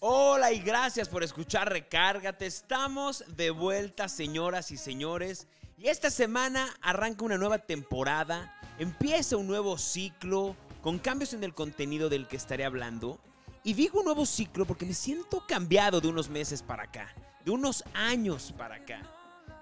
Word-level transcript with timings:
Hola 0.00 0.52
y 0.52 0.60
gracias 0.60 1.08
por 1.08 1.22
escuchar 1.22 1.70
Recárgate. 1.70 2.46
Estamos 2.46 3.24
de 3.36 3.50
vuelta, 3.50 4.08
señoras 4.08 4.70
y 4.70 4.76
señores. 4.76 5.46
Y 5.76 5.88
esta 5.88 6.10
semana 6.10 6.74
arranca 6.80 7.24
una 7.24 7.36
nueva 7.36 7.58
temporada, 7.58 8.58
empieza 8.78 9.36
un 9.36 9.46
nuevo 9.46 9.76
ciclo 9.76 10.56
con 10.80 10.98
cambios 10.98 11.34
en 11.34 11.44
el 11.44 11.52
contenido 11.52 12.08
del 12.08 12.26
que 12.28 12.36
estaré 12.36 12.64
hablando. 12.64 13.20
Y 13.62 13.74
digo 13.74 13.98
un 13.98 14.06
nuevo 14.06 14.24
ciclo 14.24 14.64
porque 14.64 14.86
me 14.86 14.94
siento 14.94 15.44
cambiado 15.46 16.00
de 16.00 16.08
unos 16.08 16.30
meses 16.30 16.62
para 16.62 16.84
acá, 16.84 17.14
de 17.44 17.50
unos 17.50 17.84
años 17.92 18.54
para 18.56 18.76
acá. 18.76 19.02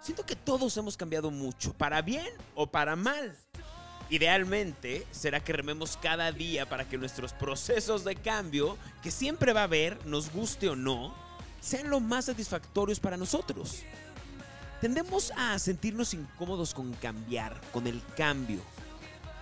Siento 0.04 0.26
que 0.26 0.36
todos 0.36 0.76
hemos 0.76 0.98
cambiado 0.98 1.30
mucho, 1.30 1.72
para 1.72 2.02
bien 2.02 2.28
o 2.54 2.66
para 2.66 2.94
mal. 2.94 3.34
Idealmente, 4.10 5.06
será 5.10 5.40
que 5.40 5.54
rememos 5.54 5.96
cada 5.96 6.30
día 6.30 6.68
para 6.68 6.86
que 6.86 6.98
nuestros 6.98 7.32
procesos 7.32 8.04
de 8.04 8.14
cambio, 8.14 8.76
que 9.02 9.10
siempre 9.10 9.54
va 9.54 9.62
a 9.62 9.64
haber, 9.64 10.04
nos 10.04 10.30
guste 10.30 10.68
o 10.68 10.76
no, 10.76 11.14
sean 11.58 11.88
lo 11.88 12.00
más 12.00 12.26
satisfactorios 12.26 13.00
para 13.00 13.16
nosotros. 13.16 13.82
Tendemos 14.82 15.32
a 15.38 15.58
sentirnos 15.58 16.12
incómodos 16.12 16.74
con 16.74 16.92
cambiar, 16.92 17.58
con 17.72 17.86
el 17.86 18.02
cambio. 18.14 18.60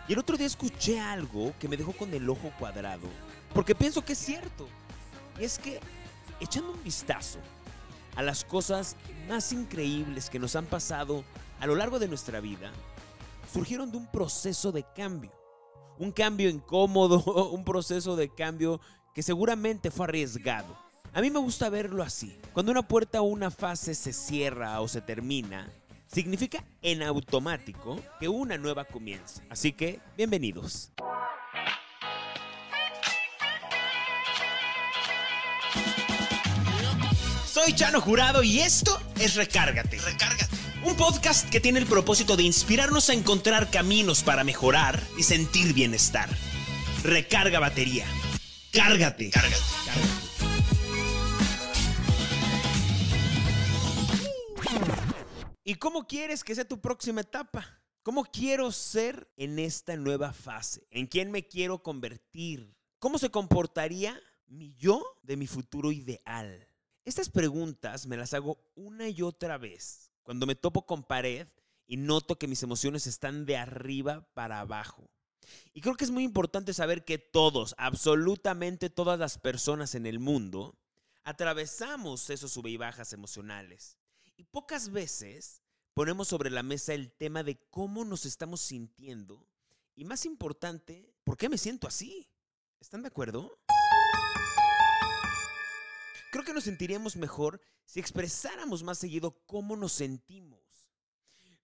Y 0.07 0.13
el 0.13 0.21
otro 0.21 0.37
día 0.37 0.47
escuché 0.47 1.01
algo 1.01 1.53
que 1.59 1.67
me 1.67 1.77
dejó 1.77 1.91
con 1.91 2.15
el 2.15 2.31
ojo 2.31 2.53
cuadrado, 2.57 3.09
porque 3.53 3.75
pienso 3.75 4.05
que 4.05 4.13
es 4.13 4.19
cierto. 4.21 4.69
Y 5.41 5.43
es 5.43 5.59
que, 5.59 5.81
echando 6.39 6.71
un 6.71 6.85
vistazo 6.85 7.41
a 8.17 8.23
las 8.23 8.45
cosas 8.45 8.97
más 9.29 9.53
increíbles 9.53 10.31
que 10.31 10.39
nos 10.39 10.57
han 10.57 10.67
pasado 10.67 11.25
a 11.61 11.67
lo 11.67 11.75
largo 11.77 11.99
de 11.99 12.09
nuestra 12.09 12.41
vida, 12.41 12.73
surgieron 13.53 13.91
de 13.91 13.97
un 13.97 14.07
proceso 14.07 14.73
de 14.73 14.85
cambio. 14.95 15.31
Un 15.99 16.11
cambio 16.11 16.49
incómodo, 16.49 17.23
un 17.53 17.65
proceso 17.65 18.17
de 18.17 18.29
cambio 18.29 18.81
que 19.15 19.23
seguramente 19.23 19.91
fue 19.91 20.07
arriesgado. 20.07 20.77
A 21.13 21.21
mí 21.21 21.31
me 21.31 21.39
gusta 21.39 21.69
verlo 21.69 22.03
así. 22.03 22.37
Cuando 22.53 22.73
una 22.73 22.83
puerta 22.83 23.21
o 23.21 23.25
una 23.25 23.51
fase 23.51 23.95
se 23.95 24.13
cierra 24.13 24.81
o 24.81 24.89
se 24.89 25.03
termina, 25.03 25.71
significa 26.07 26.65
en 26.81 27.03
automático 27.03 28.01
que 28.19 28.29
una 28.29 28.57
nueva 28.57 28.85
comienza. 28.85 29.43
Así 29.51 29.73
que, 29.73 30.01
bienvenidos. 30.17 30.91
Soy 37.63 37.75
Chano 37.75 38.01
Jurado 38.01 38.43
y 38.43 38.59
esto 38.59 39.01
es 39.21 39.37
Recárgate. 39.37 39.97
Recárgate. 39.99 40.57
Un 40.85 40.97
podcast 40.97 41.49
que 41.49 41.61
tiene 41.61 41.79
el 41.79 41.87
propósito 41.87 42.37
de 42.37 42.43
inspirarnos 42.43 43.09
a 43.09 43.13
encontrar 43.13 43.71
caminos 43.71 44.25
para 44.25 44.43
mejorar 44.43 45.01
y 45.17 45.23
sentir 45.23 45.73
bienestar. 45.73 46.29
Recarga 47.05 47.61
batería. 47.61 48.05
Cárgate. 48.73 49.31
Cárgate. 49.31 49.63
Cárgate. 49.85 50.13
¿Y 55.63 55.77
cómo 55.77 56.09
quieres 56.09 56.43
que 56.43 56.57
sea 56.57 56.67
tu 56.67 56.81
próxima 56.81 57.21
etapa? 57.21 57.81
¿Cómo 58.03 58.25
quiero 58.25 58.73
ser 58.73 59.31
en 59.37 59.61
esta 59.61 59.95
nueva 59.95 60.33
fase? 60.33 60.85
¿En 60.91 61.07
quién 61.07 61.31
me 61.31 61.47
quiero 61.47 61.81
convertir? 61.81 62.75
¿Cómo 62.99 63.19
se 63.19 63.31
comportaría 63.31 64.21
mi 64.49 64.75
yo 64.75 65.05
de 65.23 65.37
mi 65.37 65.47
futuro 65.47 65.93
ideal? 65.93 66.72
Estas 67.05 67.31
preguntas 67.31 68.07
me 68.07 68.17
las 68.17 68.33
hago 68.33 68.59
una 68.77 69.09
y 69.09 69.23
otra 69.23 69.59
vez 69.59 70.13
cuando 70.23 70.47
me 70.47 70.55
topo 70.55 70.87
con 70.87 71.03
pared 71.03 71.49
y 71.87 71.97
noto 71.97 72.39
que 72.39 72.47
mis 72.47 72.63
emociones 72.63 73.09
están 73.09 73.45
de 73.45 73.57
arriba 73.57 74.29
para 74.35 74.61
abajo. 74.61 75.11
Y 75.73 75.81
creo 75.81 75.97
que 75.97 76.05
es 76.05 76.13
muy 76.13 76.23
importante 76.23 76.73
saber 76.73 77.05
que 77.05 77.19
todos, 77.19 77.75
absolutamente 77.77 78.89
todas 78.89 79.19
las 79.19 79.39
personas 79.39 79.97
en 79.97 80.07
el 80.07 80.21
mundo, 80.21 80.79
atravesamos 81.25 82.31
esos 82.31 82.53
sube 82.53 82.71
y 82.71 82.77
bajas 82.77 83.13
emocionales. 83.13 83.99
Y 84.37 84.45
pocas 84.45 84.91
veces 84.91 85.61
ponemos 85.95 86.29
sobre 86.29 86.51
la 86.51 86.63
mesa 86.63 86.95
el 86.95 87.13
tema 87.13 87.43
de 87.43 87.59
cómo 87.71 88.05
nos 88.05 88.27
estamos 88.27 88.61
sintiendo 88.61 89.45
y 89.95 90.05
más 90.05 90.25
importante, 90.25 91.13
¿por 91.25 91.37
qué 91.37 91.49
me 91.49 91.59
siento 91.59 91.89
así? 91.89 92.31
¿Están 92.81 93.03
de 93.03 93.09
acuerdo? 93.09 93.59
Creo 96.33 96.47
que 96.47 96.55
nos 96.55 96.65
sentiríamos 96.65 97.17
mejor 97.17 97.61
si 97.85 98.01
expresáramos 98.01 98.83
más 98.83 98.97
seguido 98.97 99.43
cómo 99.45 99.77
nos 99.77 99.93
sentimos. 99.93 100.63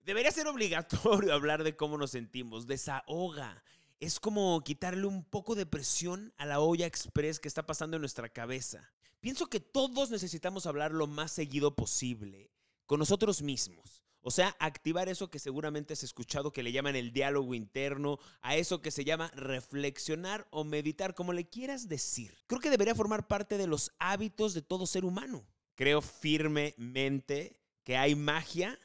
Debería 0.02 0.30
ser 0.30 0.46
obligatorio 0.46 1.32
hablar 1.34 1.64
de 1.64 1.74
cómo 1.74 1.96
nos 1.96 2.10
sentimos, 2.10 2.66
desahoga. 2.66 3.64
Es 3.98 4.20
como 4.20 4.60
quitarle 4.60 5.06
un 5.06 5.24
poco 5.24 5.54
de 5.54 5.64
presión 5.64 6.34
a 6.36 6.44
la 6.44 6.60
olla 6.60 6.84
express 6.84 7.40
que 7.40 7.48
está 7.48 7.64
pasando 7.64 7.96
en 7.96 8.02
nuestra 8.02 8.28
cabeza. 8.28 8.92
Pienso 9.20 9.46
que 9.46 9.58
todos 9.58 10.10
necesitamos 10.10 10.66
hablar 10.66 10.92
lo 10.92 11.06
más 11.06 11.32
seguido 11.32 11.74
posible 11.74 12.50
con 12.84 12.98
nosotros 12.98 13.40
mismos. 13.40 14.02
O 14.20 14.30
sea, 14.30 14.56
activar 14.58 15.08
eso 15.08 15.30
que 15.30 15.38
seguramente 15.38 15.92
has 15.92 16.02
escuchado 16.02 16.52
que 16.52 16.62
le 16.62 16.72
llaman 16.72 16.96
el 16.96 17.12
diálogo 17.12 17.54
interno, 17.54 18.18
a 18.40 18.56
eso 18.56 18.82
que 18.82 18.90
se 18.90 19.04
llama 19.04 19.30
reflexionar 19.34 20.46
o 20.50 20.64
meditar, 20.64 21.14
como 21.14 21.32
le 21.32 21.48
quieras 21.48 21.88
decir. 21.88 22.36
Creo 22.46 22.60
que 22.60 22.70
debería 22.70 22.94
formar 22.94 23.26
parte 23.26 23.58
de 23.58 23.66
los 23.66 23.92
hábitos 23.98 24.54
de 24.54 24.62
todo 24.62 24.86
ser 24.86 25.04
humano. 25.04 25.46
Creo 25.76 26.02
firmemente 26.02 27.60
que 27.84 27.96
hay 27.96 28.14
magia 28.14 28.78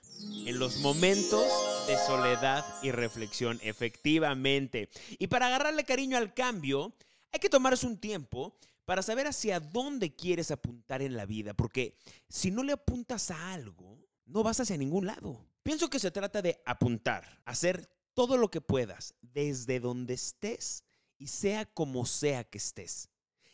en 0.46 0.60
los 0.60 0.78
momentos 0.78 1.44
de 1.88 1.98
soledad 1.98 2.64
y 2.84 2.92
reflexión, 2.92 3.60
efectivamente. 3.64 4.90
Y 5.20 5.28
para 5.28 5.48
agarrarle 5.48 5.84
cariño 5.84 6.18
al 6.18 6.34
cambio, 6.34 6.94
hay 7.32 7.40
que 7.40 7.50
tomarse 7.50 7.86
un 7.86 7.98
tiempo 7.98 8.56
para 8.86 9.02
saber 9.02 9.28
hacia 9.28 9.60
dónde 9.60 10.16
quieres 10.16 10.52
apuntar 10.52 11.02
en 11.02 11.16
la 11.18 11.26
vida, 11.26 11.54
porque 11.54 11.98
si 12.30 12.52
no 12.52 12.64
le 12.64 12.74
apuntas 12.74 13.32
a 13.32 13.54
algo, 13.54 13.98
no 14.26 14.44
vas 14.44 14.60
hacia 14.60 14.78
ningún 14.78 15.06
lado. 15.06 15.46
Pienso 15.64 15.90
que 15.90 16.00
se 16.00 16.12
trata 16.12 16.42
de 16.42 16.62
apuntar, 16.66 17.42
hacer 17.46 17.90
todo 18.14 18.38
lo 18.38 18.50
que 18.50 18.62
puedas 18.62 19.16
desde 19.22 19.80
donde 19.80 20.14
estés 20.14 20.84
y 21.18 21.28
sea 21.28 21.66
como 21.66 22.06
sea 22.06 22.44
que 22.44 22.58
estés. 22.58 23.10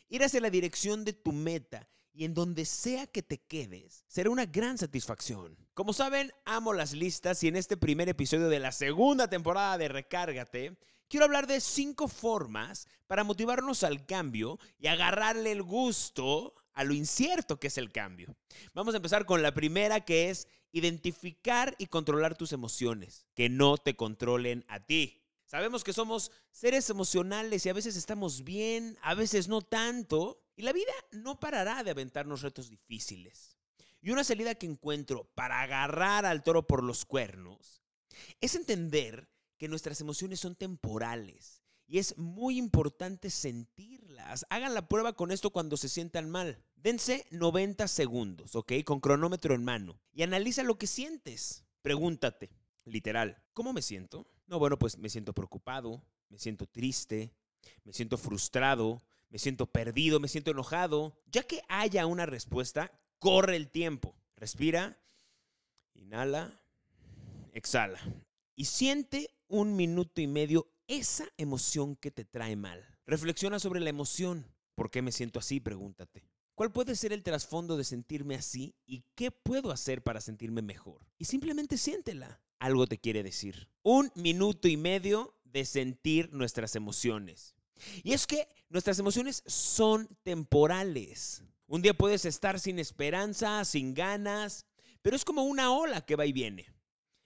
Ir 0.08 0.24
hacia 0.24 0.40
la 0.40 0.50
dirección 0.50 1.04
de 1.04 1.12
tu 1.12 1.32
meta 1.32 1.88
y 2.12 2.24
en 2.24 2.34
donde 2.34 2.64
sea 2.64 3.06
que 3.06 3.22
te 3.22 3.38
quedes, 3.38 4.04
será 4.08 4.30
una 4.30 4.46
gran 4.46 4.76
satisfacción. 4.76 5.56
Como 5.74 5.92
saben, 5.92 6.32
amo 6.44 6.72
las 6.72 6.92
listas 6.92 7.42
y 7.44 7.48
en 7.48 7.56
este 7.56 7.76
primer 7.76 8.08
episodio 8.08 8.48
de 8.48 8.58
la 8.58 8.72
segunda 8.72 9.28
temporada 9.28 9.78
de 9.78 9.88
Recárgate, 9.88 10.76
quiero 11.08 11.24
hablar 11.24 11.46
de 11.46 11.60
cinco 11.60 12.08
formas 12.08 12.88
para 13.06 13.24
motivarnos 13.24 13.84
al 13.84 14.04
cambio 14.04 14.58
y 14.78 14.88
agarrarle 14.88 15.52
el 15.52 15.62
gusto 15.62 16.54
a 16.80 16.84
lo 16.84 16.94
incierto 16.94 17.60
que 17.60 17.66
es 17.66 17.76
el 17.76 17.92
cambio. 17.92 18.34
Vamos 18.72 18.94
a 18.94 18.96
empezar 18.96 19.26
con 19.26 19.42
la 19.42 19.52
primera 19.52 20.00
que 20.00 20.30
es 20.30 20.48
identificar 20.72 21.74
y 21.76 21.88
controlar 21.88 22.38
tus 22.38 22.54
emociones, 22.54 23.26
que 23.34 23.50
no 23.50 23.76
te 23.76 23.96
controlen 23.96 24.64
a 24.66 24.80
ti. 24.80 25.22
Sabemos 25.44 25.84
que 25.84 25.92
somos 25.92 26.32
seres 26.50 26.88
emocionales 26.88 27.66
y 27.66 27.68
a 27.68 27.74
veces 27.74 27.96
estamos 27.96 28.44
bien, 28.44 28.96
a 29.02 29.14
veces 29.14 29.46
no 29.46 29.60
tanto, 29.60 30.42
y 30.56 30.62
la 30.62 30.72
vida 30.72 30.92
no 31.10 31.38
parará 31.38 31.82
de 31.84 31.90
aventarnos 31.90 32.40
retos 32.40 32.70
difíciles. 32.70 33.58
Y 34.00 34.10
una 34.10 34.24
salida 34.24 34.54
que 34.54 34.64
encuentro 34.64 35.30
para 35.34 35.60
agarrar 35.60 36.24
al 36.24 36.42
toro 36.42 36.66
por 36.66 36.82
los 36.82 37.04
cuernos 37.04 37.82
es 38.40 38.54
entender 38.54 39.28
que 39.58 39.68
nuestras 39.68 40.00
emociones 40.00 40.40
son 40.40 40.56
temporales 40.56 41.60
y 41.90 41.98
es 41.98 42.16
muy 42.16 42.56
importante 42.56 43.30
sentirlas. 43.30 44.46
Hagan 44.48 44.74
la 44.74 44.86
prueba 44.86 45.12
con 45.12 45.32
esto 45.32 45.50
cuando 45.50 45.76
se 45.76 45.88
sientan 45.88 46.30
mal. 46.30 46.62
Dense 46.82 47.26
90 47.30 47.86
segundos, 47.88 48.54
¿ok? 48.54 48.72
Con 48.84 49.00
cronómetro 49.00 49.54
en 49.54 49.62
mano 49.62 50.00
y 50.12 50.22
analiza 50.22 50.62
lo 50.62 50.78
que 50.78 50.86
sientes. 50.86 51.66
Pregúntate, 51.82 52.50
literal, 52.86 53.42
¿cómo 53.52 53.74
me 53.74 53.82
siento? 53.82 54.26
No, 54.46 54.58
bueno, 54.58 54.78
pues 54.78 54.96
me 54.96 55.10
siento 55.10 55.34
preocupado, 55.34 56.02
me 56.30 56.38
siento 56.38 56.66
triste, 56.66 57.34
me 57.84 57.92
siento 57.92 58.16
frustrado, 58.16 59.02
me 59.28 59.38
siento 59.38 59.66
perdido, 59.66 60.20
me 60.20 60.28
siento 60.28 60.52
enojado. 60.52 61.20
Ya 61.30 61.42
que 61.42 61.62
haya 61.68 62.06
una 62.06 62.24
respuesta, 62.24 62.90
corre 63.18 63.56
el 63.56 63.68
tiempo. 63.68 64.14
Respira, 64.36 64.98
inhala, 65.92 66.62
exhala. 67.52 68.00
Y 68.56 68.64
siente 68.64 69.28
un 69.48 69.76
minuto 69.76 70.22
y 70.22 70.26
medio 70.26 70.66
esa 70.86 71.28
emoción 71.36 71.94
que 71.96 72.10
te 72.10 72.24
trae 72.24 72.56
mal. 72.56 72.86
Reflexiona 73.04 73.58
sobre 73.58 73.80
la 73.80 73.90
emoción. 73.90 74.46
¿Por 74.74 74.90
qué 74.90 75.02
me 75.02 75.12
siento 75.12 75.38
así? 75.38 75.60
Pregúntate. 75.60 76.29
¿Cuál 76.60 76.72
puede 76.72 76.94
ser 76.94 77.14
el 77.14 77.22
trasfondo 77.22 77.78
de 77.78 77.84
sentirme 77.84 78.34
así 78.34 78.74
y 78.84 79.02
qué 79.14 79.30
puedo 79.30 79.70
hacer 79.70 80.02
para 80.02 80.20
sentirme 80.20 80.60
mejor? 80.60 81.00
Y 81.16 81.24
simplemente 81.24 81.78
siéntela 81.78 82.42
algo 82.58 82.86
te 82.86 82.98
quiere 82.98 83.22
decir. 83.22 83.70
Un 83.82 84.12
minuto 84.14 84.68
y 84.68 84.76
medio 84.76 85.34
de 85.44 85.64
sentir 85.64 86.30
nuestras 86.34 86.76
emociones. 86.76 87.54
Y 88.02 88.12
es 88.12 88.26
que 88.26 88.46
nuestras 88.68 88.98
emociones 88.98 89.42
son 89.46 90.06
temporales. 90.22 91.42
Un 91.66 91.80
día 91.80 91.94
puedes 91.94 92.26
estar 92.26 92.60
sin 92.60 92.78
esperanza, 92.78 93.64
sin 93.64 93.94
ganas, 93.94 94.66
pero 95.00 95.16
es 95.16 95.24
como 95.24 95.44
una 95.44 95.72
ola 95.72 96.04
que 96.04 96.16
va 96.16 96.26
y 96.26 96.32
viene. 96.34 96.66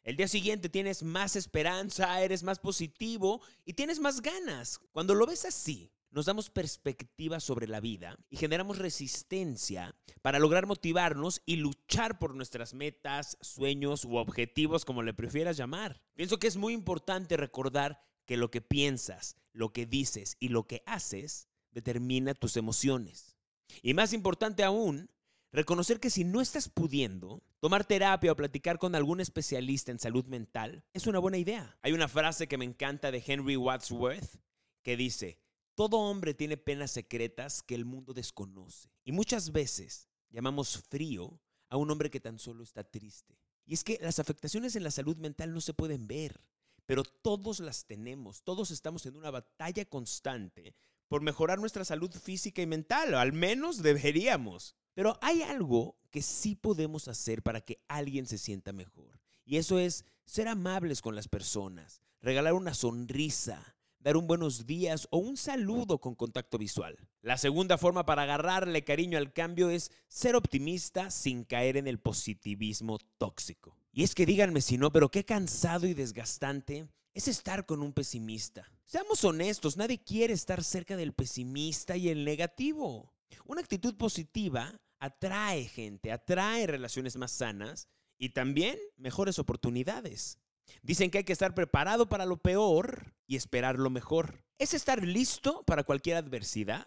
El 0.04 0.14
día 0.14 0.28
siguiente 0.28 0.69
tienes 0.69 1.02
más 1.02 1.34
esperanza, 1.34 2.22
eres 2.22 2.44
más 2.44 2.60
positivo 2.60 3.42
y 3.64 3.72
tienes 3.72 3.98
más 3.98 4.22
ganas. 4.22 4.78
Cuando 4.92 5.12
lo 5.12 5.26
ves 5.26 5.44
así, 5.44 5.90
nos 6.14 6.26
damos 6.26 6.49
perspectiva 6.49 7.40
sobre 7.40 7.66
la 7.66 7.81
vida 7.81 8.16
y 8.31 8.37
generamos 8.37 8.78
resistencia 8.78 9.96
para 10.22 10.38
lograr 10.38 10.64
motivarnos 10.64 11.43
y 11.44 11.56
luchar 11.56 12.20
por 12.20 12.37
nuestras 12.37 12.72
metas, 12.72 13.37
sueños 13.40 14.05
u 14.05 14.16
objetivos, 14.16 14.84
como 14.84 15.02
le 15.02 15.12
prefieras 15.12 15.56
llamar. 15.56 16.00
Pienso 16.14 16.38
que 16.38 16.46
es 16.46 16.56
muy 16.56 16.72
importante 16.72 17.37
recordar 17.37 18.00
que 18.26 18.37
lo 18.37 18.52
que 18.52 18.61
piensas, 18.61 19.37
lo 19.52 19.72
que 19.72 19.87
dices 19.87 20.37
y 20.38 20.49
lo 20.49 20.69
que 20.69 20.84
haces 20.87 21.49
determina 21.72 22.34
tus 22.34 22.56
emociones. 22.56 23.37
Y 23.82 23.93
más 23.94 24.12
importante 24.12 24.62
aún, 24.62 25.11
reconocer 25.50 25.99
que 25.99 26.11
si 26.11 26.22
no 26.22 26.40
estás 26.40 26.69
pudiendo, 26.69 27.43
tomar 27.58 27.84
terapia 27.84 28.31
o 28.31 28.37
platicar 28.37 28.78
con 28.78 28.94
algún 28.94 29.20
especialista 29.20 29.90
en 29.90 29.99
salud 29.99 30.26
mental 30.26 30.84
es 30.93 31.08
una 31.08 31.19
buena 31.19 31.38
idea. 31.38 31.76
Hay 31.82 31.93
una 31.93 32.06
frase 32.06 32.46
que 32.46 32.56
me 32.56 32.64
encanta 32.64 33.11
de 33.11 33.22
Henry 33.26 33.56
Wadsworth 33.56 34.38
que 34.84 34.96
dice, 34.96 35.40
todo 35.75 35.99
hombre 35.99 36.35
tiene 36.35 36.56
penas 36.56 36.91
secretas 36.91 37.62
que 37.62 37.75
el 37.75 37.85
mundo 37.85 38.15
desconoce. 38.15 38.88
Y 39.05 39.12
muchas 39.12 39.53
veces 39.53 40.09
llamamos 40.31 40.79
frío 40.88 41.41
a 41.69 41.76
un 41.76 41.91
hombre 41.91 42.11
que 42.11 42.21
tan 42.21 42.38
solo 42.38 42.62
está 42.62 42.85
triste. 42.85 43.38
Y 43.67 43.75
es 43.75 43.82
que 43.82 43.99
las 44.00 44.19
afectaciones 44.19 44.76
en 44.76 44.85
la 44.85 44.91
salud 44.91 45.17
mental 45.17 45.53
no 45.53 45.61
se 45.61 45.75
pueden 45.75 46.06
ver, 46.06 46.41
pero 46.87 47.03
todos 47.03 47.61
las 47.61 47.87
tenemos. 47.87 48.43
Todos 48.43 48.71
estamos 48.71 49.06
en 49.06 49.17
una 49.17 49.31
batalla 49.31 49.85
constante 49.85 50.75
por 51.09 51.23
mejorar 51.23 51.59
nuestra 51.59 51.85
salud 51.85 52.11
física 52.12 52.62
y 52.62 52.67
mental, 52.67 53.15
al 53.15 53.32
menos 53.32 53.82
deberíamos. 53.82 54.76
Pero 54.94 55.19
hay 55.23 55.43
algo 55.43 55.97
que 56.11 56.23
sí 56.23 56.55
podemos 56.55 57.09
hacer 57.09 57.43
para 57.43 57.61
que 57.61 57.82
alguien 57.88 58.26
se 58.26 58.38
sienta 58.38 58.73
mejor. 58.73 59.19
Y 59.44 59.56
eso 59.56 59.79
es 59.79 60.05
ser 60.25 60.49
amables 60.49 61.03
con 61.03 61.15
las 61.15 61.29
personas, 61.29 62.00
regalar 62.21 62.55
una 62.55 62.75
sonrisa, 62.75 63.74
dar 64.04 64.18
un 64.18 64.26
buenos 64.26 64.66
días 64.66 65.08
o 65.10 65.16
un 65.16 65.38
saludo 65.38 65.98
con 65.98 66.14
contacto 66.14 66.58
visual. 66.58 66.98
La 67.22 67.38
segunda 67.38 67.78
forma 67.78 68.04
para 68.04 68.24
agarrarle 68.24 68.84
cariño 68.84 69.16
al 69.16 69.32
cambio 69.32 69.70
es 69.70 69.90
ser 70.08 70.36
optimista 70.36 71.10
sin 71.10 71.42
caer 71.42 71.78
en 71.78 71.86
el 71.86 71.98
positivismo 71.98 72.98
tóxico. 73.16 73.78
Y 73.92 74.02
es 74.02 74.14
que 74.14 74.26
díganme 74.26 74.60
si 74.60 74.76
no, 74.76 74.92
pero 74.92 75.10
qué 75.10 75.24
cansado 75.24 75.86
y 75.86 75.94
desgastante 75.94 76.86
es 77.14 77.28
estar 77.28 77.64
con 77.64 77.80
un 77.80 77.94
pesimista. 77.94 78.70
Seamos 78.84 79.24
honestos, 79.24 79.78
nadie 79.78 80.04
quiere 80.04 80.34
estar 80.34 80.62
cerca 80.62 80.98
del 80.98 81.14
pesimista 81.14 81.96
y 81.96 82.10
el 82.10 82.26
negativo. 82.26 83.10
Una 83.46 83.62
actitud 83.62 83.96
positiva 83.96 84.78
atrae 84.98 85.64
gente, 85.64 86.12
atrae 86.12 86.66
relaciones 86.66 87.16
más 87.16 87.32
sanas 87.32 87.88
y 88.18 88.30
también 88.30 88.78
mejores 88.98 89.38
oportunidades. 89.38 90.38
Dicen 90.82 91.11
que 91.11 91.19
hay 91.19 91.25
que 91.25 91.32
estar 91.32 91.55
preparado 91.55 92.08
para 92.08 92.26
lo 92.26 92.37
peor 92.37 93.14
y 93.26 93.37
esperar 93.37 93.78
lo 93.78 93.90
mejor. 93.90 94.44
Es 94.58 94.75
estar 94.75 95.02
listo 95.02 95.62
para 95.64 95.84
cualquier 95.84 96.16
adversidad, 96.16 96.87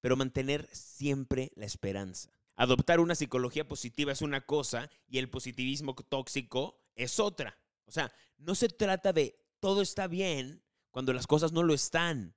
pero 0.00 0.16
mantener 0.16 0.68
siempre 0.72 1.52
la 1.56 1.66
esperanza. 1.66 2.30
Adoptar 2.56 3.00
una 3.00 3.14
psicología 3.14 3.66
positiva 3.66 4.12
es 4.12 4.22
una 4.22 4.42
cosa 4.42 4.90
y 5.08 5.18
el 5.18 5.30
positivismo 5.30 5.94
tóxico 5.94 6.78
es 6.94 7.18
otra. 7.18 7.58
O 7.86 7.92
sea, 7.92 8.12
no 8.38 8.54
se 8.54 8.68
trata 8.68 9.12
de 9.12 9.38
todo 9.60 9.82
está 9.82 10.06
bien 10.06 10.62
cuando 10.90 11.12
las 11.12 11.26
cosas 11.26 11.52
no 11.52 11.62
lo 11.62 11.74
están. 11.74 12.34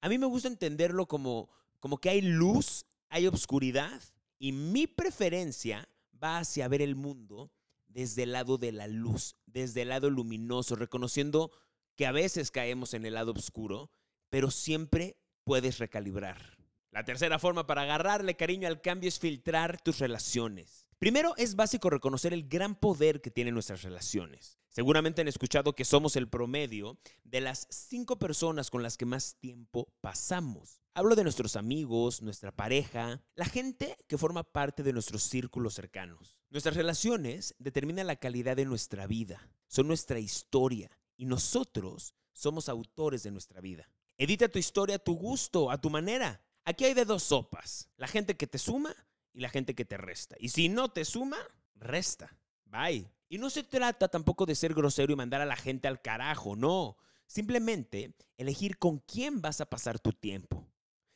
A 0.00 0.08
mí 0.08 0.18
me 0.18 0.26
gusta 0.26 0.48
entenderlo 0.48 1.06
como, 1.06 1.50
como 1.78 1.98
que 1.98 2.10
hay 2.10 2.22
luz, 2.22 2.86
hay 3.08 3.26
obscuridad 3.26 4.00
y 4.38 4.52
mi 4.52 4.86
preferencia 4.86 5.88
va 6.22 6.38
hacia 6.38 6.68
ver 6.68 6.82
el 6.82 6.96
mundo 6.96 7.52
desde 7.92 8.24
el 8.24 8.32
lado 8.32 8.58
de 8.58 8.72
la 8.72 8.86
luz, 8.86 9.36
desde 9.46 9.82
el 9.82 9.90
lado 9.90 10.10
luminoso, 10.10 10.76
reconociendo 10.76 11.50
que 11.96 12.06
a 12.06 12.12
veces 12.12 12.50
caemos 12.50 12.94
en 12.94 13.04
el 13.04 13.14
lado 13.14 13.32
oscuro, 13.32 13.90
pero 14.30 14.50
siempre 14.50 15.18
puedes 15.44 15.78
recalibrar. 15.78 16.56
La 16.90 17.04
tercera 17.04 17.38
forma 17.38 17.66
para 17.66 17.82
agarrarle 17.82 18.36
cariño 18.36 18.66
al 18.66 18.80
cambio 18.80 19.08
es 19.08 19.18
filtrar 19.18 19.80
tus 19.80 19.98
relaciones. 19.98 20.79
Primero 21.00 21.34
es 21.38 21.56
básico 21.56 21.88
reconocer 21.88 22.34
el 22.34 22.46
gran 22.46 22.74
poder 22.74 23.22
que 23.22 23.30
tienen 23.30 23.54
nuestras 23.54 23.80
relaciones. 23.80 24.58
Seguramente 24.68 25.22
han 25.22 25.28
escuchado 25.28 25.74
que 25.74 25.86
somos 25.86 26.14
el 26.14 26.28
promedio 26.28 26.98
de 27.24 27.40
las 27.40 27.66
cinco 27.70 28.18
personas 28.18 28.68
con 28.68 28.82
las 28.82 28.98
que 28.98 29.06
más 29.06 29.36
tiempo 29.40 29.88
pasamos. 30.02 30.82
Hablo 30.92 31.16
de 31.16 31.22
nuestros 31.22 31.56
amigos, 31.56 32.20
nuestra 32.20 32.54
pareja, 32.54 33.22
la 33.34 33.46
gente 33.46 33.96
que 34.08 34.18
forma 34.18 34.42
parte 34.42 34.82
de 34.82 34.92
nuestros 34.92 35.22
círculos 35.22 35.72
cercanos. 35.72 36.36
Nuestras 36.50 36.76
relaciones 36.76 37.54
determinan 37.58 38.06
la 38.06 38.16
calidad 38.16 38.56
de 38.56 38.66
nuestra 38.66 39.06
vida, 39.06 39.48
son 39.68 39.86
nuestra 39.86 40.18
historia 40.18 40.90
y 41.16 41.24
nosotros 41.24 42.14
somos 42.34 42.68
autores 42.68 43.22
de 43.22 43.30
nuestra 43.30 43.62
vida. 43.62 43.90
Edita 44.18 44.50
tu 44.50 44.58
historia 44.58 44.96
a 44.96 44.98
tu 44.98 45.14
gusto, 45.14 45.70
a 45.70 45.80
tu 45.80 45.88
manera. 45.88 46.44
Aquí 46.66 46.84
hay 46.84 46.92
de 46.92 47.06
dos 47.06 47.22
sopas, 47.22 47.88
la 47.96 48.06
gente 48.06 48.36
que 48.36 48.46
te 48.46 48.58
suma 48.58 48.94
la 49.40 49.48
gente 49.48 49.74
que 49.74 49.84
te 49.84 49.96
resta. 49.96 50.36
Y 50.38 50.50
si 50.50 50.68
no 50.68 50.90
te 50.90 51.04
suma, 51.04 51.38
resta. 51.74 52.36
Bye. 52.64 53.10
Y 53.28 53.38
no 53.38 53.50
se 53.50 53.62
trata 53.62 54.08
tampoco 54.08 54.46
de 54.46 54.54
ser 54.54 54.74
grosero 54.74 55.12
y 55.12 55.16
mandar 55.16 55.40
a 55.40 55.46
la 55.46 55.56
gente 55.56 55.88
al 55.88 56.00
carajo, 56.00 56.56
no. 56.56 56.96
Simplemente 57.26 58.14
elegir 58.36 58.78
con 58.78 58.98
quién 58.98 59.40
vas 59.40 59.60
a 59.60 59.66
pasar 59.66 60.00
tu 60.00 60.12
tiempo. 60.12 60.66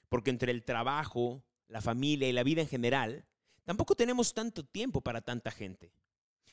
Porque 0.09 0.31
entre 0.31 0.53
el 0.53 0.65
trabajo, 0.65 1.44
la 1.67 1.81
familia 1.81 2.29
y 2.29 2.32
la 2.32 2.44
vida 2.44 2.62
en 2.62 2.69
general, 2.69 3.26
tampoco 3.65 3.97
tenemos 3.97 4.32
tanto 4.32 4.65
tiempo 4.65 5.00
para 5.00 5.23
tanta 5.23 5.50
gente. 5.50 5.93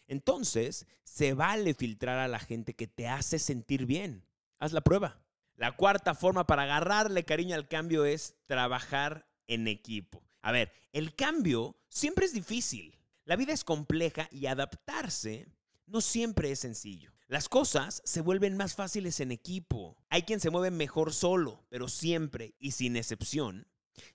Entonces, 0.07 0.87
se 1.03 1.33
vale 1.33 1.73
filtrar 1.73 2.17
a 2.17 2.27
la 2.27 2.39
gente 2.39 2.75
que 2.75 2.87
te 2.87 3.07
hace 3.07 3.39
sentir 3.39 3.85
bien. 3.85 4.25
Haz 4.59 4.73
la 4.73 4.81
prueba. 4.81 5.21
La 5.55 5.75
cuarta 5.75 6.15
forma 6.15 6.47
para 6.47 6.63
agarrarle 6.63 7.23
cariño 7.23 7.55
al 7.55 7.67
cambio 7.67 8.03
es 8.05 8.35
trabajar 8.47 9.27
en 9.47 9.67
equipo. 9.67 10.23
A 10.41 10.51
ver, 10.51 10.71
el 10.91 11.15
cambio 11.15 11.77
siempre 11.89 12.25
es 12.25 12.33
difícil. 12.33 12.97
La 13.25 13.35
vida 13.35 13.53
es 13.53 13.63
compleja 13.63 14.27
y 14.31 14.47
adaptarse 14.47 15.47
no 15.85 16.01
siempre 16.01 16.51
es 16.51 16.59
sencillo. 16.59 17.11
Las 17.27 17.49
cosas 17.49 18.01
se 18.05 18.21
vuelven 18.21 18.57
más 18.57 18.75
fáciles 18.75 19.19
en 19.19 19.31
equipo. 19.31 19.97
Hay 20.09 20.23
quien 20.23 20.39
se 20.39 20.49
mueve 20.49 20.71
mejor 20.71 21.13
solo, 21.13 21.65
pero 21.69 21.87
siempre 21.87 22.55
y 22.59 22.71
sin 22.71 22.95
excepción, 22.95 23.67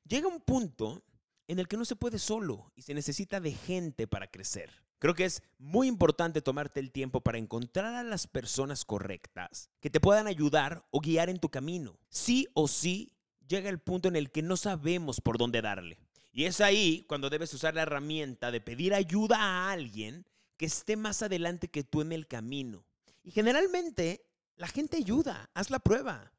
llega 0.04 0.28
un 0.28 0.40
punto 0.40 1.04
en 1.48 1.58
el 1.58 1.68
que 1.68 1.76
no 1.76 1.84
se 1.84 1.96
puede 1.96 2.18
solo 2.18 2.72
y 2.74 2.82
se 2.82 2.94
necesita 2.94 3.40
de 3.40 3.52
gente 3.52 4.06
para 4.06 4.30
crecer. 4.30 4.70
Creo 4.98 5.14
que 5.14 5.26
es 5.26 5.42
muy 5.58 5.88
importante 5.88 6.40
tomarte 6.40 6.80
el 6.80 6.90
tiempo 6.90 7.20
para 7.20 7.38
encontrar 7.38 7.94
a 7.94 8.02
las 8.02 8.26
personas 8.26 8.84
correctas 8.84 9.70
que 9.80 9.90
te 9.90 10.00
puedan 10.00 10.26
ayudar 10.26 10.86
o 10.90 11.00
guiar 11.00 11.28
en 11.28 11.38
tu 11.38 11.50
camino. 11.50 11.98
Sí 12.08 12.48
o 12.54 12.66
sí 12.66 13.12
llega 13.46 13.68
el 13.68 13.78
punto 13.78 14.08
en 14.08 14.16
el 14.16 14.30
que 14.30 14.42
no 14.42 14.56
sabemos 14.56 15.20
por 15.20 15.36
dónde 15.36 15.60
darle. 15.60 16.05
Y 16.36 16.44
es 16.44 16.60
ahí 16.60 17.06
cuando 17.08 17.30
debes 17.30 17.54
usar 17.54 17.74
la 17.74 17.80
herramienta 17.80 18.50
de 18.50 18.60
pedir 18.60 18.92
ayuda 18.92 19.38
a 19.38 19.72
alguien 19.72 20.26
que 20.58 20.66
esté 20.66 20.94
más 20.94 21.22
adelante 21.22 21.68
que 21.68 21.82
tú 21.82 22.02
en 22.02 22.12
el 22.12 22.26
camino. 22.26 22.84
Y 23.24 23.30
generalmente 23.30 24.28
la 24.56 24.68
gente 24.68 24.98
ayuda, 24.98 25.48
haz 25.54 25.70
la 25.70 25.78
prueba. 25.78 26.30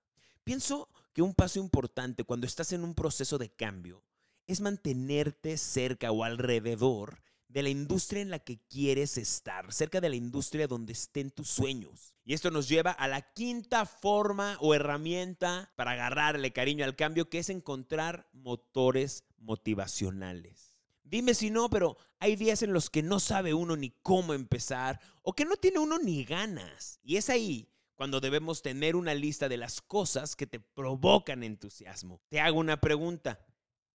Pienso 0.44 0.88
que 1.14 1.24
un 1.24 1.34
paso 1.34 1.60
importante 1.60 2.26
cuando 2.26 2.46
estás 2.46 2.74
en 2.74 2.84
un 2.84 2.94
proceso 2.94 3.40
de 3.40 3.50
cambio 3.50 4.04
es 4.46 4.62
mantenerte 4.62 5.58
cerca 5.58 6.12
o 6.12 6.24
alrededor 6.24 7.24
de 7.48 7.64
la 7.64 7.70
industria 7.70 8.22
en 8.22 8.30
la 8.30 8.38
que 8.38 8.60
quieres 8.70 9.18
estar, 9.18 9.74
cerca 9.74 10.00
de 10.00 10.10
la 10.10 10.16
industria 10.16 10.68
donde 10.68 10.94
estén 10.94 11.32
tus 11.32 11.50
sueños. 11.50 12.14
Y 12.24 12.36
esto 12.36 12.52
nos 12.52 12.70
lleva 12.70 12.92
a 12.92 13.08
la 13.08 13.24
quinta 13.34 13.88
forma 13.88 14.58
o 14.60 14.76
herramienta 14.76 15.72
para 15.76 15.94
agarrarle 15.94 16.54
cariño 16.54 16.86
al 16.86 16.96
cambio, 16.96 17.32
que 17.32 17.40
es 17.40 17.50
encontrar 17.50 18.30
motores 18.32 19.24
motivacionales. 19.38 20.78
Dime 21.04 21.34
si 21.34 21.50
no, 21.50 21.70
pero 21.70 21.98
hay 22.20 22.36
días 22.36 22.64
en 22.64 22.74
los 22.74 22.90
que 22.90 23.02
no 23.02 23.20
sabe 23.20 23.54
uno 23.54 23.78
ni 23.78 23.92
cómo 24.02 24.34
empezar 24.34 25.00
o 25.22 25.34
que 25.34 25.46
no 25.46 25.56
tiene 25.56 25.80
uno 25.80 26.00
ni 26.00 26.26
ganas. 26.26 27.00
Y 27.02 27.16
es 27.16 27.30
ahí 27.30 27.70
cuando 27.96 28.20
debemos 28.20 28.62
tener 28.62 28.96
una 28.96 29.14
lista 29.14 29.48
de 29.48 29.58
las 29.58 29.82
cosas 29.82 30.36
que 30.36 30.48
te 30.48 30.60
provocan 30.60 31.44
entusiasmo. 31.44 32.22
Te 32.30 32.40
hago 32.40 32.60
una 32.60 32.82
pregunta. 32.82 33.40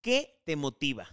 ¿Qué 0.00 0.40
te 0.44 0.56
motiva? 0.56 1.08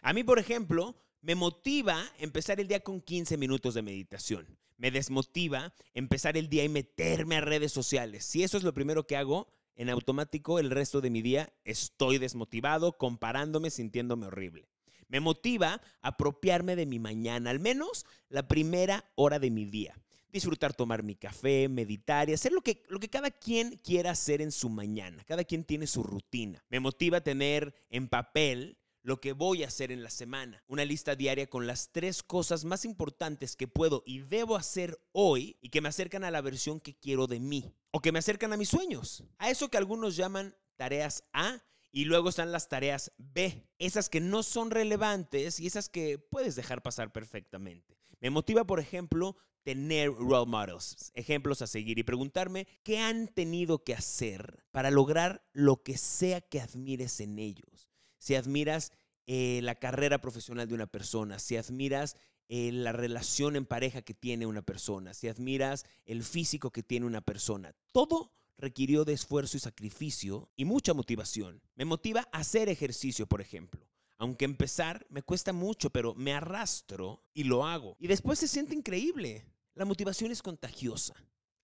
A 0.00 0.12
mí, 0.12 0.24
por 0.24 0.38
ejemplo, 0.38 0.96
me 1.20 1.34
motiva 1.34 2.02
empezar 2.18 2.60
el 2.60 2.68
día 2.68 2.80
con 2.80 3.00
15 3.00 3.36
minutos 3.36 3.74
de 3.74 3.82
meditación. 3.82 4.58
Me 4.76 4.90
desmotiva 4.90 5.74
empezar 5.92 6.36
el 6.36 6.48
día 6.48 6.64
y 6.64 6.68
meterme 6.68 7.36
a 7.36 7.40
redes 7.40 7.72
sociales. 7.72 8.24
Si 8.24 8.42
eso 8.42 8.56
es 8.56 8.62
lo 8.62 8.74
primero 8.74 9.06
que 9.06 9.16
hago, 9.16 9.48
en 9.76 9.90
automático 9.90 10.58
el 10.58 10.70
resto 10.70 11.00
de 11.00 11.10
mi 11.10 11.22
día 11.22 11.52
estoy 11.64 12.18
desmotivado, 12.18 12.92
comparándome, 12.96 13.70
sintiéndome 13.70 14.26
horrible. 14.26 14.68
Me 15.08 15.20
motiva 15.20 15.80
apropiarme 16.02 16.76
de 16.76 16.86
mi 16.86 16.98
mañana, 16.98 17.50
al 17.50 17.60
menos 17.60 18.06
la 18.28 18.48
primera 18.48 19.04
hora 19.14 19.38
de 19.38 19.50
mi 19.50 19.64
día. 19.64 19.96
Disfrutar 20.32 20.74
tomar 20.74 21.04
mi 21.04 21.14
café, 21.14 21.68
meditar 21.68 22.28
y 22.28 22.32
hacer 22.32 22.52
lo 22.52 22.60
que, 22.60 22.82
lo 22.88 22.98
que 22.98 23.08
cada 23.08 23.30
quien 23.30 23.76
quiera 23.76 24.10
hacer 24.10 24.42
en 24.42 24.50
su 24.50 24.68
mañana. 24.68 25.22
Cada 25.24 25.44
quien 25.44 25.62
tiene 25.62 25.86
su 25.86 26.02
rutina. 26.02 26.64
Me 26.70 26.80
motiva 26.80 27.20
tener 27.20 27.74
en 27.90 28.08
papel 28.08 28.76
lo 29.04 29.20
que 29.20 29.34
voy 29.34 29.62
a 29.62 29.68
hacer 29.68 29.92
en 29.92 30.02
la 30.02 30.10
semana. 30.10 30.64
Una 30.66 30.84
lista 30.84 31.14
diaria 31.14 31.46
con 31.46 31.66
las 31.66 31.92
tres 31.92 32.22
cosas 32.22 32.64
más 32.64 32.86
importantes 32.86 33.54
que 33.54 33.68
puedo 33.68 34.02
y 34.06 34.20
debo 34.20 34.56
hacer 34.56 34.98
hoy 35.12 35.58
y 35.60 35.68
que 35.68 35.82
me 35.82 35.90
acercan 35.90 36.24
a 36.24 36.30
la 36.30 36.40
versión 36.40 36.80
que 36.80 36.96
quiero 36.96 37.26
de 37.26 37.38
mí 37.38 37.74
o 37.92 38.00
que 38.00 38.12
me 38.12 38.18
acercan 38.18 38.54
a 38.54 38.56
mis 38.56 38.70
sueños. 38.70 39.22
A 39.36 39.50
eso 39.50 39.68
que 39.68 39.76
algunos 39.76 40.16
llaman 40.16 40.56
tareas 40.76 41.22
A 41.34 41.62
y 41.92 42.06
luego 42.06 42.30
están 42.30 42.50
las 42.50 42.68
tareas 42.68 43.12
B, 43.18 43.68
esas 43.78 44.08
que 44.08 44.20
no 44.20 44.42
son 44.42 44.70
relevantes 44.70 45.60
y 45.60 45.66
esas 45.66 45.90
que 45.90 46.18
puedes 46.18 46.56
dejar 46.56 46.82
pasar 46.82 47.12
perfectamente. 47.12 47.98
Me 48.20 48.30
motiva, 48.30 48.64
por 48.64 48.80
ejemplo, 48.80 49.36
tener 49.64 50.12
role 50.14 50.50
models, 50.50 51.12
ejemplos 51.14 51.60
a 51.60 51.66
seguir 51.66 51.98
y 51.98 52.04
preguntarme 52.04 52.66
qué 52.82 53.00
han 53.00 53.28
tenido 53.28 53.84
que 53.84 53.94
hacer 53.94 54.64
para 54.70 54.90
lograr 54.90 55.46
lo 55.52 55.82
que 55.82 55.98
sea 55.98 56.40
que 56.40 56.60
admires 56.60 57.20
en 57.20 57.38
ellos. 57.38 57.93
Si 58.24 58.34
admiras 58.36 58.90
eh, 59.26 59.60
la 59.62 59.74
carrera 59.74 60.18
profesional 60.18 60.66
de 60.66 60.74
una 60.74 60.86
persona, 60.86 61.38
si 61.38 61.58
admiras 61.58 62.16
eh, 62.48 62.72
la 62.72 62.90
relación 62.92 63.54
en 63.54 63.66
pareja 63.66 64.00
que 64.00 64.14
tiene 64.14 64.46
una 64.46 64.62
persona, 64.62 65.12
si 65.12 65.28
admiras 65.28 65.84
el 66.06 66.24
físico 66.24 66.70
que 66.70 66.82
tiene 66.82 67.04
una 67.04 67.20
persona, 67.20 67.74
todo 67.92 68.32
requirió 68.56 69.04
de 69.04 69.12
esfuerzo 69.12 69.58
y 69.58 69.60
sacrificio 69.60 70.48
y 70.56 70.64
mucha 70.64 70.94
motivación. 70.94 71.60
Me 71.74 71.84
motiva 71.84 72.26
hacer 72.32 72.70
ejercicio, 72.70 73.26
por 73.26 73.42
ejemplo. 73.42 73.86
Aunque 74.16 74.46
empezar 74.46 75.04
me 75.10 75.20
cuesta 75.20 75.52
mucho, 75.52 75.90
pero 75.90 76.14
me 76.14 76.32
arrastro 76.32 77.22
y 77.34 77.44
lo 77.44 77.66
hago. 77.66 77.94
Y 77.98 78.06
después 78.06 78.38
se 78.38 78.48
siente 78.48 78.74
increíble. 78.74 79.44
La 79.74 79.84
motivación 79.84 80.30
es 80.30 80.40
contagiosa. 80.40 81.12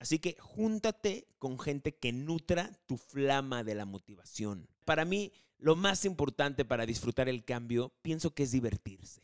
Así 0.00 0.18
que 0.18 0.34
júntate 0.40 1.28
con 1.38 1.58
gente 1.58 1.94
que 1.94 2.10
nutra 2.10 2.72
tu 2.86 2.96
flama 2.96 3.62
de 3.62 3.74
la 3.74 3.84
motivación. 3.84 4.66
Para 4.86 5.04
mí, 5.04 5.30
lo 5.58 5.76
más 5.76 6.06
importante 6.06 6.64
para 6.64 6.86
disfrutar 6.86 7.28
el 7.28 7.44
cambio, 7.44 7.92
pienso 8.00 8.34
que 8.34 8.44
es 8.44 8.50
divertirse. 8.50 9.20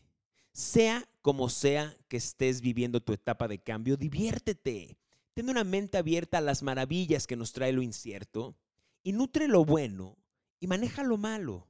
Sea 0.53 1.09
como 1.23 1.49
sea 1.49 1.97
que 2.09 2.19
estés 2.19 2.61
viviendo 2.61 3.01
tu 3.01 3.15
etapa 3.15 3.49
de 3.49 3.59
cambio, 3.59 3.97
diviértete. 3.97 4.99
Ten 5.33 5.49
una 5.49 5.65
mente 5.65 5.97
abierta 5.97 6.39
a 6.39 6.43
las 6.43 6.63
maravillas 6.63 7.27
que 7.27 7.37
nos 7.37 7.53
trae 7.53 7.73
lo 7.73 7.83
incierto 7.83 8.55
y 9.03 9.13
nutre 9.13 9.49
lo 9.49 9.65
bueno 9.65 10.19
y 10.61 10.67
maneja 10.67 11.03
lo 11.03 11.17
malo. 11.17 11.67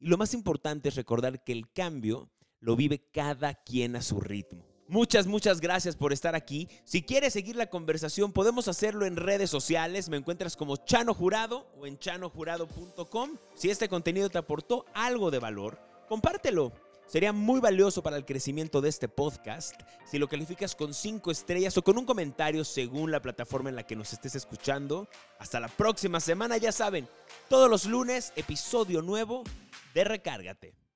Y 0.00 0.08
lo 0.08 0.18
más 0.18 0.34
importante 0.34 0.88
es 0.88 0.96
recordar 0.96 1.44
que 1.44 1.52
el 1.52 1.70
cambio 1.72 2.28
lo 2.58 2.74
vive 2.74 3.08
cada 3.12 3.54
quien 3.54 3.94
a 3.94 4.02
su 4.02 4.20
ritmo. 4.20 4.67
Muchas, 4.88 5.26
muchas 5.26 5.60
gracias 5.60 5.96
por 5.96 6.14
estar 6.14 6.34
aquí. 6.34 6.66
Si 6.84 7.02
quieres 7.02 7.34
seguir 7.34 7.56
la 7.56 7.66
conversación, 7.66 8.32
podemos 8.32 8.68
hacerlo 8.68 9.04
en 9.04 9.16
redes 9.16 9.50
sociales. 9.50 10.08
Me 10.08 10.16
encuentras 10.16 10.56
como 10.56 10.78
Chano 10.78 11.12
Jurado 11.12 11.66
o 11.78 11.86
en 11.86 11.98
chanojurado.com. 11.98 13.36
Si 13.54 13.68
este 13.68 13.90
contenido 13.90 14.30
te 14.30 14.38
aportó 14.38 14.86
algo 14.94 15.30
de 15.30 15.40
valor, 15.40 15.78
compártelo. 16.08 16.72
Sería 17.06 17.34
muy 17.34 17.60
valioso 17.60 18.02
para 18.02 18.16
el 18.16 18.24
crecimiento 18.24 18.80
de 18.80 18.88
este 18.88 19.08
podcast 19.08 19.74
si 20.06 20.18
lo 20.18 20.26
calificas 20.26 20.74
con 20.74 20.94
5 20.94 21.30
estrellas 21.30 21.76
o 21.76 21.82
con 21.82 21.98
un 21.98 22.06
comentario 22.06 22.64
según 22.64 23.10
la 23.10 23.20
plataforma 23.20 23.68
en 23.68 23.76
la 23.76 23.86
que 23.86 23.96
nos 23.96 24.14
estés 24.14 24.36
escuchando. 24.36 25.06
Hasta 25.38 25.60
la 25.60 25.68
próxima 25.68 26.18
semana, 26.18 26.56
ya 26.56 26.72
saben, 26.72 27.06
todos 27.50 27.68
los 27.68 27.84
lunes, 27.84 28.32
episodio 28.36 29.02
nuevo 29.02 29.44
de 29.92 30.04
Recárgate. 30.04 30.87